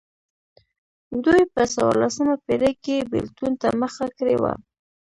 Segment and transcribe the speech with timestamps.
[1.23, 4.53] دوی په څوارلسمه پېړۍ کې بېلتون ته مخه کړې وه.